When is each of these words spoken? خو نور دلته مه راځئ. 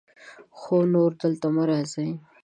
خو 0.59 0.77
نور 0.93 1.11
دلته 1.21 1.47
مه 1.55 1.63
راځئ. 1.69 2.09